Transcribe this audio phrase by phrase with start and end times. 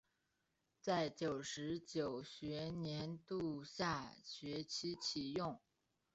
[0.81, 5.59] 在九十九学年度下学期启用。